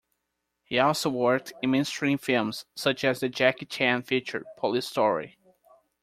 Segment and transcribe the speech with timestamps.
[0.63, 5.37] He also worked in mainstream films, such as the Jackie Chan feature "Police Story".